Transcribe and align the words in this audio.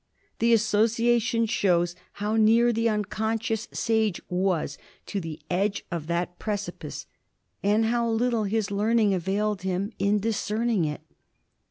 The 0.39 0.51
association 0.51 1.45
shows 1.45 1.93
how 2.13 2.35
near 2.35 2.73
the 2.73 2.89
unconscious 2.89 3.67
sage 3.71 4.19
was 4.29 4.79
to 5.05 5.21
the 5.21 5.39
edge 5.47 5.85
of 5.91 6.07
that 6.07 6.39
precipice 6.39 7.05
and 7.61 7.85
how 7.85 8.09
little 8.09 8.45
his 8.45 8.71
learning 8.71 9.13
availed 9.13 9.61
him 9.61 9.91
in 9.99 10.17
discerning 10.17 10.85
it. 10.85 11.01